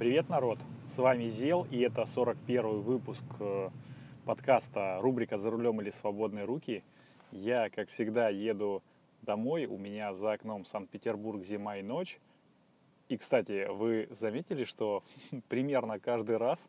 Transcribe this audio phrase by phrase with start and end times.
[0.00, 0.58] Привет, народ!
[0.94, 3.68] С вами Зел, и это 41 выпуск э,
[4.24, 6.82] подкаста рубрика «За рулем или свободные руки».
[7.32, 8.82] Я, как всегда, еду
[9.20, 12.18] домой, у меня за окном Санкт-Петербург зима и ночь.
[13.10, 15.04] И, кстати, вы заметили, что
[15.50, 16.66] примерно каждый раз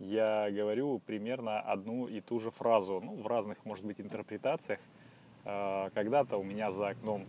[0.00, 4.80] я говорю примерно одну и ту же фразу, ну, в разных, может быть, интерпретациях.
[5.44, 7.26] Э, когда-то у меня за окном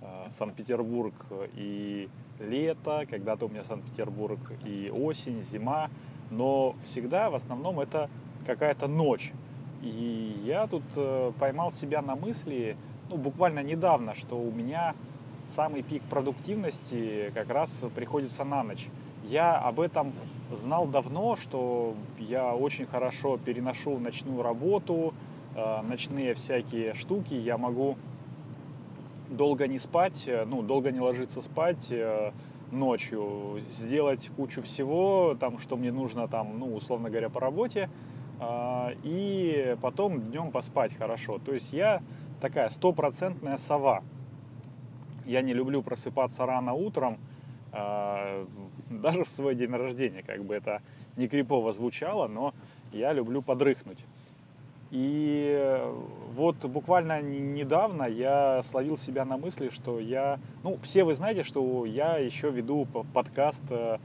[0.00, 1.14] э, Санкт-Петербург
[1.54, 2.08] и
[2.40, 5.90] лето, когда-то у меня Санкт-Петербург и осень, зима,
[6.30, 8.08] но всегда в основном это
[8.46, 9.32] какая-то ночь.
[9.82, 12.76] И я тут э, поймал себя на мысли,
[13.10, 14.94] ну, буквально недавно, что у меня
[15.44, 18.88] самый пик продуктивности как раз приходится на ночь.
[19.24, 20.12] Я об этом
[20.50, 25.14] знал давно, что я очень хорошо переношу ночную работу,
[25.54, 27.96] э, ночные всякие штуки, я могу
[29.28, 32.32] долго не спать, э, ну, долго не ложиться спать э,
[32.70, 37.90] ночью, сделать кучу всего, там, что мне нужно, там, ну, условно говоря, по работе,
[38.40, 41.38] э, и потом днем поспать хорошо.
[41.38, 42.02] То есть я
[42.40, 44.02] такая стопроцентная сова.
[45.24, 47.18] Я не люблю просыпаться рано утром,
[47.70, 50.80] даже в свой день рождения, как бы это
[51.18, 52.54] не крипово звучало, но
[52.92, 53.98] я люблю подрыхнуть.
[54.90, 55.92] И
[56.34, 60.40] вот буквально недавно я словил себя на мысли, что я...
[60.62, 63.98] Ну, все вы знаете, что я еще веду подкаст э,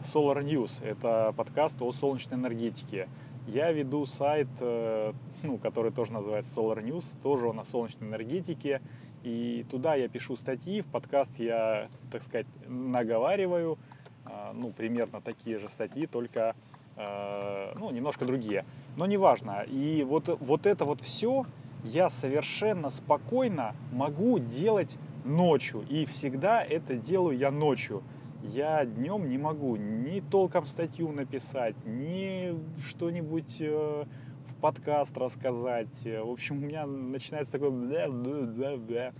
[0.00, 0.84] Solar News.
[0.84, 3.08] Это подкаст о солнечной энергетике.
[3.46, 5.12] Я веду сайт, э,
[5.44, 8.82] ну, который тоже называется Solar News, тоже он о солнечной энергетике.
[9.22, 13.78] И туда я пишу статьи, в подкаст я, так сказать, наговариваю.
[14.26, 16.56] Э, ну, примерно такие же статьи, только
[17.00, 18.64] Э, ну, немножко другие.
[18.96, 19.62] Но неважно.
[19.62, 21.46] И вот, вот это вот все
[21.84, 25.84] я совершенно спокойно могу делать ночью.
[25.88, 28.02] И всегда это делаю я ночью.
[28.42, 34.04] Я днем не могу ни толком статью написать, ни что-нибудь э,
[34.48, 36.02] в подкаст рассказать.
[36.04, 39.12] В общем, у меня начинается такой бля, бля, бля, бля.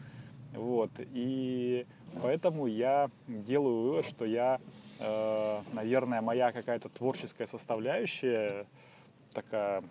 [0.54, 0.90] Вот.
[0.98, 1.86] И
[2.22, 4.58] поэтому я делаю вывод, что я
[5.00, 8.66] Э, наверное, моя какая-то творческая составляющая,
[9.32, 9.82] такая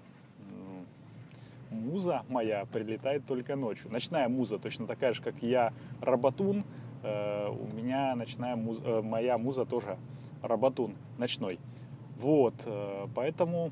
[1.70, 3.92] муза моя прилетает только ночью.
[3.92, 6.64] Ночная муза точно такая же, как я работун.
[7.04, 9.98] Э, у меня ночная муза, э, моя муза тоже
[10.42, 11.60] работун ночной.
[12.18, 12.54] Вот,
[13.16, 13.72] поэтому,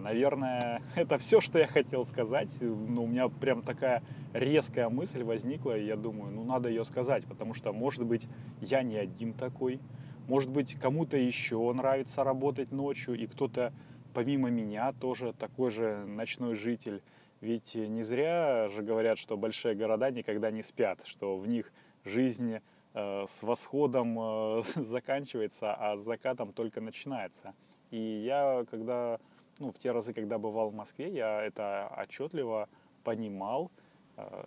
[0.00, 2.48] наверное, это все, что я хотел сказать.
[2.60, 4.02] Ну, у меня прям такая
[4.32, 8.26] резкая мысль возникла, и я думаю, ну надо ее сказать, потому что, может быть,
[8.60, 9.80] я не один такой,
[10.28, 13.72] может быть, кому-то еще нравится работать ночью, и кто-то
[14.12, 17.02] помимо меня тоже такой же ночной житель.
[17.40, 21.72] Ведь не зря же говорят, что большие города никогда не спят, что в них
[22.04, 22.58] жизнь
[22.94, 27.54] э, с восходом э, заканчивается, а с закатом только начинается.
[27.90, 29.18] И я, когда,
[29.58, 32.68] ну, в те разы, когда бывал в Москве, я это отчетливо
[33.02, 33.70] понимал,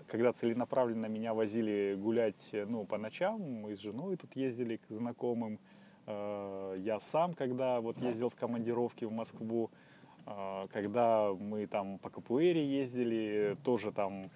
[0.07, 5.59] когда целенаправленно меня возили гулять ну, по ночам, мы с женой тут ездили к знакомым.
[6.07, 9.69] А, я сам, когда вот ездил в командировки в Москву,
[10.25, 14.29] а, когда мы там по Капуэре ездили, тоже там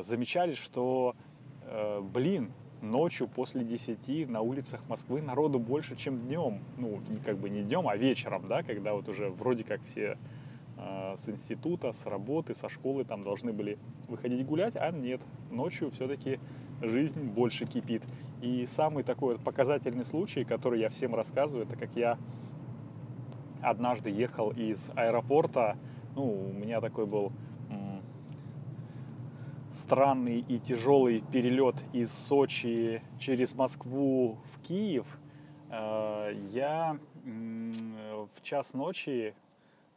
[0.00, 1.14] замечали, что,
[2.00, 2.50] блин,
[2.80, 6.60] ночью после 10 на улицах Москвы народу больше, чем днем.
[6.78, 10.16] Ну, как бы не днем, а вечером, да, когда вот уже вроде как все
[10.76, 13.78] с института, с работы, со школы там должны были
[14.08, 15.20] выходить гулять, а нет,
[15.50, 16.38] ночью все-таки
[16.82, 18.02] жизнь больше кипит.
[18.42, 22.18] И самый такой показательный случай, который я всем рассказываю, это как я
[23.62, 25.76] однажды ехал из аэропорта,
[26.14, 27.32] ну, у меня такой был
[29.86, 35.06] странный и тяжелый перелет из Сочи через Москву в Киев.
[35.70, 39.34] А, я в час ночи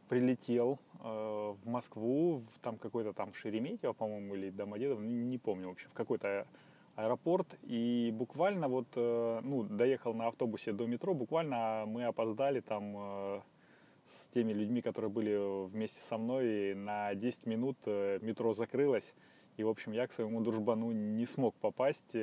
[0.10, 5.72] прилетел э, в Москву, в там какой-то там Шереметьево, по-моему, или Домодедово, не, помню, в
[5.72, 6.48] общем, в какой-то
[6.96, 12.96] аэропорт, и буквально вот, э, ну, доехал на автобусе до метро, буквально мы опоздали там
[12.98, 13.42] э,
[14.04, 19.14] с теми людьми, которые были вместе со мной, на 10 минут метро закрылось,
[19.58, 22.16] и, в общем, я к своему дружбану не смог попасть,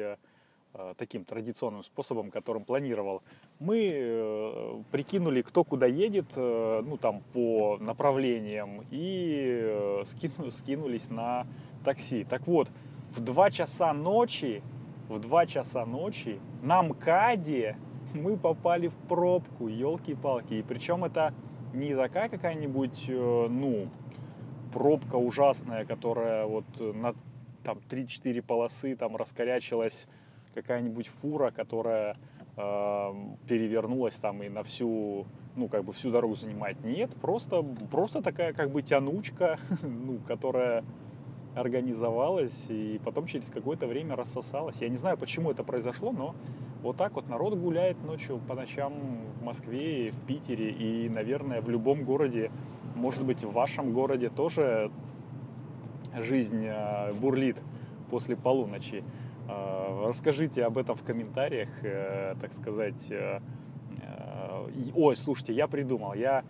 [0.99, 3.23] таким традиционным способом, которым планировал.
[3.59, 11.47] Мы э, прикинули, кто куда едет, э, ну там по направлениям, и скину, скинулись на
[11.85, 12.25] такси.
[12.25, 12.69] Так вот,
[13.13, 14.63] в 2 часа ночи,
[15.09, 17.77] в 2 часа ночи на МКАДе
[18.15, 20.55] мы попали в пробку, елки-палки.
[20.55, 21.33] И причем это
[21.73, 23.89] не такая какая-нибудь, ну,
[24.73, 27.15] пробка ужасная, которая вот на
[27.63, 30.07] там 3-4 полосы там раскорячилась
[30.57, 32.17] какая-нибудь фура, которая
[32.57, 33.13] э,
[33.47, 36.83] перевернулась там и на всю, ну, как бы всю дорогу занимает.
[36.83, 40.83] Нет, просто, просто такая как бы тянучка, ну, которая
[41.55, 44.77] организовалась и потом через какое-то время рассосалась.
[44.81, 46.35] Я не знаю, почему это произошло, но
[46.83, 48.93] вот так вот народ гуляет ночью по ночам
[49.41, 52.51] в Москве, в Питере и, наверное, в любом городе,
[52.95, 54.91] может быть, в вашем городе тоже
[56.15, 57.57] жизнь э, бурлит
[58.11, 59.03] после полуночи.
[59.49, 63.13] Э, расскажите об этом в комментариях, э, так сказать.
[64.95, 66.13] Ой, слушайте, я придумал.
[66.15, 66.45] Я,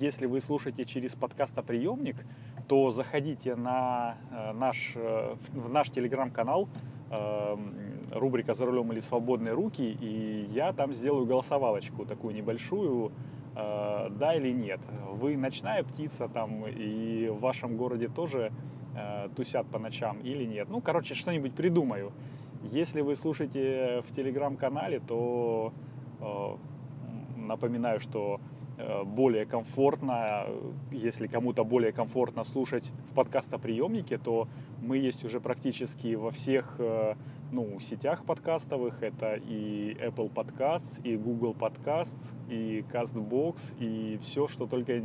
[0.00, 2.16] если вы слушаете через подкастоприемник,
[2.66, 4.16] то заходите на
[4.54, 6.68] наш, в наш телеграм-канал
[8.12, 13.12] рубрика «За рулем или свободные руки», и я там сделаю голосовалочку такую небольшую,
[13.54, 14.80] да или нет.
[15.12, 18.52] Вы ночная птица там, и в вашем городе тоже
[18.96, 20.68] э, тусят по ночам или нет.
[20.68, 22.12] Ну, короче, что-нибудь придумаю.
[22.62, 25.72] Если вы слушаете в телеграм-канале, то
[26.20, 26.56] э,
[27.36, 28.40] напоминаю, что
[28.76, 30.46] э, более комфортно,
[30.90, 34.48] если кому-то более комфортно слушать в подкастоприемнике, то
[34.82, 37.14] мы есть уже практически во всех э,
[37.52, 39.02] ну, сетях подкастовых.
[39.02, 45.00] Это и Apple Podcasts, и Google Podcasts, и CastBox, и все, что только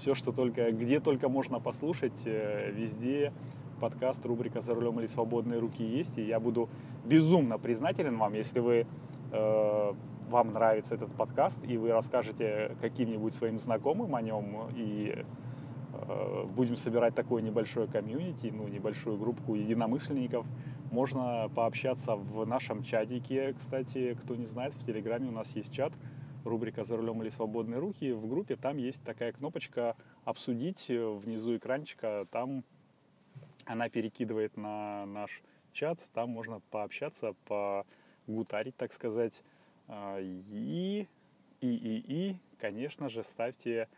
[0.00, 3.32] все, что только, где только можно послушать, э, везде
[3.80, 6.68] подкаст, рубрика «За рулем или свободные руки» есть, и я буду
[7.04, 8.86] безумно признателен вам, если вы
[9.30, 9.92] э,
[10.28, 15.22] вам нравится этот подкаст, и вы расскажете каким-нибудь своим знакомым о нем, и
[15.92, 20.46] э, будем собирать такое небольшое комьюнити, ну, небольшую группу единомышленников.
[20.90, 25.92] Можно пообщаться в нашем чатике, кстати, кто не знает, в Телеграме у нас есть чат–
[26.44, 28.12] рубрика «За рулем или свободные руки».
[28.12, 32.26] В группе там есть такая кнопочка «Обсудить» внизу экранчика.
[32.30, 32.64] Там
[33.64, 35.42] она перекидывает на наш
[35.72, 35.98] чат.
[36.12, 39.42] Там можно пообщаться, погутарить, так сказать.
[39.88, 41.06] А, и,
[41.60, 43.88] и, и, и, конечно же, ставьте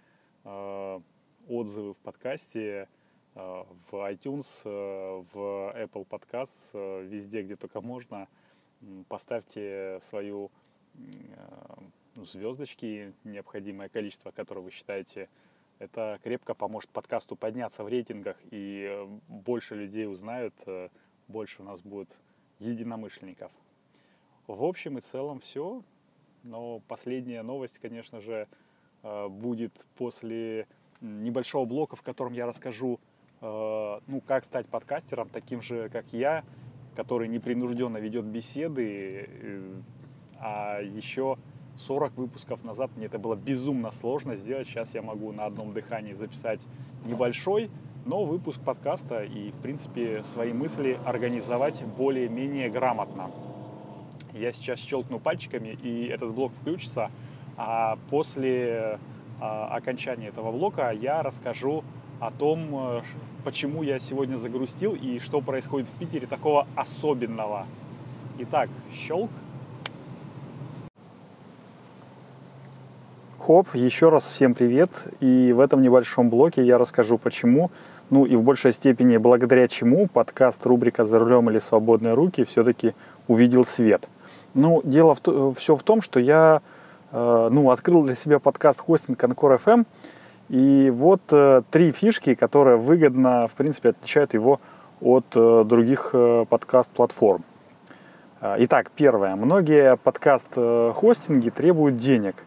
[0.44, 1.00] а,
[1.48, 2.88] отзывы в подкасте,
[3.34, 5.36] а, в iTunes, в
[5.76, 8.28] Apple Podcasts, везде, где только можно.
[9.08, 10.50] Поставьте свою
[12.16, 15.28] звездочки, необходимое количество, которое вы считаете,
[15.78, 20.90] это крепко поможет подкасту подняться в рейтингах, и э, больше людей узнают, э,
[21.26, 22.16] больше у нас будет
[22.60, 23.50] единомышленников.
[24.46, 25.82] В общем и целом все.
[26.44, 28.46] Но последняя новость, конечно же,
[29.02, 30.66] э, будет после
[31.00, 33.00] небольшого блока, в котором я расскажу,
[33.40, 36.44] ну, как стать подкастером, таким же, как я,
[36.94, 39.28] который непринужденно ведет беседы,
[40.38, 41.38] а еще
[41.76, 44.66] 40 выпусков назад мне это было безумно сложно сделать.
[44.66, 46.60] Сейчас я могу на одном дыхании записать
[47.04, 47.70] небольшой,
[48.04, 53.30] но выпуск подкаста и, в принципе, свои мысли организовать более-менее грамотно.
[54.32, 57.10] Я сейчас щелкну пальчиками, и этот блок включится,
[57.56, 58.98] а после
[59.40, 61.84] а, окончания этого блока я расскажу
[62.18, 63.02] о том, э,
[63.44, 67.66] почему я сегодня загрустил и что происходит в Питере такого особенного.
[68.38, 69.30] Итак, щелк.
[73.44, 74.90] Хоп, еще раз всем привет.
[75.18, 77.72] И в этом небольшом блоке я расскажу, почему,
[78.08, 82.94] ну и в большей степени благодаря чему подкаст рубрика «За рулем или свободные руки» все-таки
[83.26, 84.08] увидел свет.
[84.54, 86.62] Ну, дело в, все в том, что я
[87.10, 89.86] э, ну, открыл для себя подкаст хостинг Concord FM,
[90.48, 94.60] и вот э, три фишки, которые выгодно, в принципе, отличают его
[95.00, 97.42] от э, других э, подкаст-платформ.
[98.40, 99.34] Э, итак, первое.
[99.34, 102.36] Многие подкаст-хостинги э, требуют денег–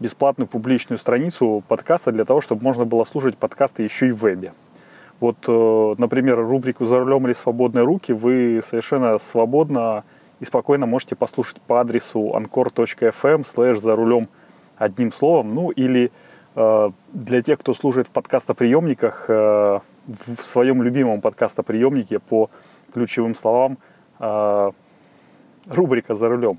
[0.00, 4.52] бесплатную публичную страницу подкаста для того, чтобы можно было слушать подкасты еще и в вебе.
[5.20, 10.04] Вот, э, например, рубрику «За рулем или свободные руки» вы совершенно свободно
[10.40, 14.28] и спокойно можете послушать по адресу anchor.fm слэш «За рулем»
[14.78, 15.54] одним словом.
[15.54, 16.10] Ну или
[16.56, 22.50] э, для тех, кто слушает в подкастоприемниках, э, в своем любимом подкастоприемнике по
[22.92, 23.78] ключевым словам
[25.68, 26.58] рубрика «За рулем».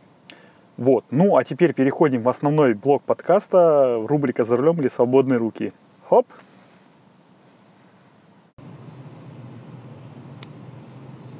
[0.81, 1.05] Вот.
[1.11, 5.73] Ну, а теперь переходим в основной блок подкаста, рубрика «За рулем или свободные руки».
[6.09, 6.25] Хоп!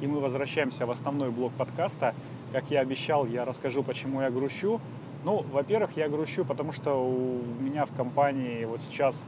[0.00, 2.14] И мы возвращаемся в основной блок подкаста.
[2.52, 4.80] Как я обещал, я расскажу, почему я грущу.
[5.24, 9.24] Ну, во-первых, я грущу, потому что у меня в компании вот сейчас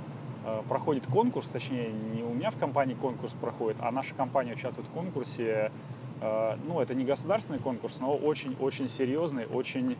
[0.46, 4.86] Э, проходит конкурс, точнее, не у меня в компании конкурс проходит, а наша компания участвует
[4.88, 5.72] в конкурсе.
[6.20, 9.96] Э, ну, это не государственный конкурс, но очень-очень серьезный, очень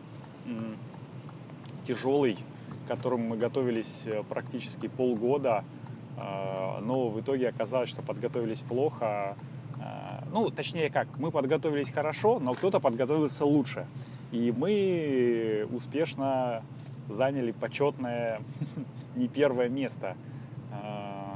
[1.83, 2.37] тяжелый,
[2.85, 5.63] к которому мы готовились э, практически полгода.
[6.81, 9.35] Но в итоге оказалось, что подготовились плохо.
[10.31, 13.85] Ну, точнее как, мы подготовились хорошо, но кто-то подготовился лучше.
[14.31, 16.63] И мы успешно
[17.09, 18.39] заняли почетное
[19.17, 20.15] не первое место.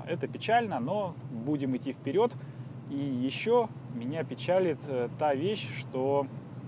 [0.07, 2.31] Это печально, но будем идти вперед.
[2.89, 6.25] И еще меня печалит э, та вещь, что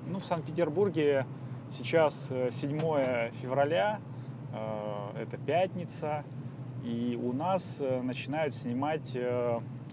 [0.08, 1.25] ну, в Санкт-Петербурге
[1.72, 4.00] сейчас 7 э, февраля,
[4.54, 6.24] э, это пятница,
[6.84, 9.16] и у нас начинают снимать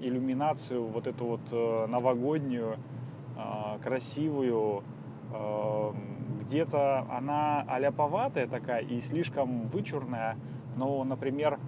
[0.01, 2.79] иллюминацию вот эту вот новогоднюю,
[3.83, 4.83] красивую,
[6.41, 10.39] где-то она аляповатая такая и слишком вычурная,
[10.77, 11.59] но, например,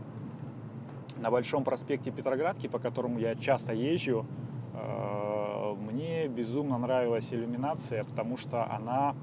[1.18, 4.24] на Большом проспекте Петроградки, по которому я часто езжу,
[5.80, 9.14] мне безумно нравилась иллюминация, потому что она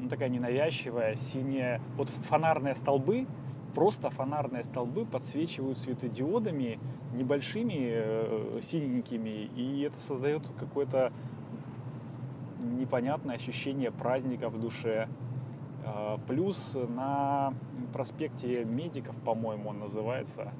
[0.00, 1.80] ну, такая ненавязчивая, синяя.
[1.96, 3.26] Вот фонарные столбы,
[3.74, 6.78] просто фонарные столбы подсвечивают светодиодами
[7.12, 11.12] небольшими э, синенькими, и это создает какое-то
[12.62, 15.08] непонятное ощущение праздника в душе.
[15.84, 17.54] Э, плюс на
[17.92, 20.52] проспекте Медиков, по-моему, он называется,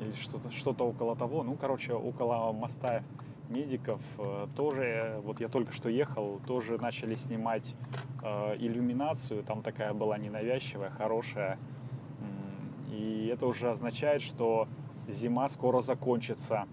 [0.00, 1.42] или что-то что около того.
[1.42, 3.02] Ну, короче, около моста
[3.48, 7.74] медиков э, тоже, вот я только что ехал, тоже начали снимать
[8.22, 11.58] э, иллюминацию, там такая была ненавязчивая, хорошая.
[12.90, 14.66] И это уже означает, что
[15.08, 16.66] зима скоро закончится.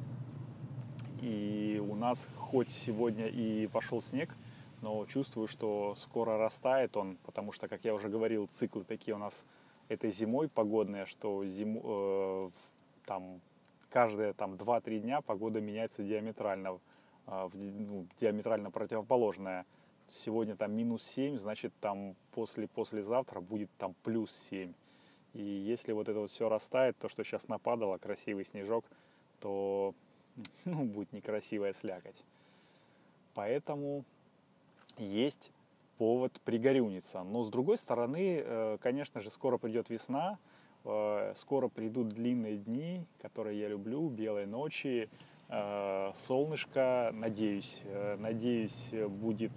[1.21, 4.35] И у нас хоть сегодня и пошел снег,
[4.81, 9.17] но чувствую, что скоро растает он, потому что, как я уже говорил, циклы такие у
[9.19, 9.45] нас
[9.89, 12.49] этой зимой погодная, что зиму, э,
[13.07, 13.41] там
[13.89, 16.79] каждые там 2-3 дня погода меняется диаметрально,
[17.25, 19.65] э, ну, диаметрально противоположная.
[20.11, 24.73] Сегодня там минус 7, значит там после, послезавтра будет там плюс 7.
[25.33, 28.85] И если вот это вот все растает, то, что сейчас нападало, красивый снежок,
[29.39, 29.93] то
[30.65, 32.21] ну, будет некрасивая слякоть.
[33.33, 34.03] Поэтому
[34.97, 35.51] есть
[35.97, 37.23] повод пригорюниться.
[37.23, 40.37] Но с другой стороны, э, конечно же, скоро придет весна,
[41.35, 45.09] скоро придут длинные дни, которые я люблю, белые ночи,
[45.49, 47.81] э, солнышко, надеюсь,
[48.19, 49.51] надеюсь, будет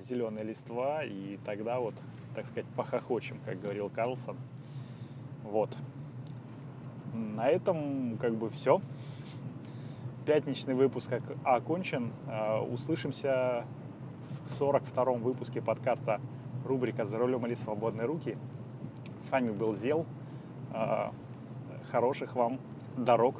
[0.00, 1.94] зеленая листва, и тогда вот,
[2.34, 4.36] так сказать, похохочем, как говорил Карлсон.
[5.42, 5.76] Вот.
[7.14, 8.80] На этом как бы все.
[10.24, 11.12] Пятничный выпуск
[11.44, 12.10] окончен.
[12.70, 13.64] Услышимся
[14.46, 16.20] в 42-м выпуске подкаста
[16.64, 18.36] рубрика «За рулем или свободные руки».
[19.26, 20.06] С вами был Зел.
[21.90, 22.60] Хороших вам
[22.96, 23.34] дорог